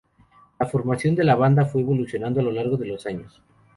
La 0.59 0.65
formación 0.65 1.13
de 1.13 1.23
la 1.23 1.35
banda 1.35 1.67
fue 1.67 1.81
evolucionado 1.81 2.39
a 2.39 2.43
lo 2.43 2.49
largo 2.51 2.75
de 2.75 2.87
los 2.87 3.05
años. 3.05 3.39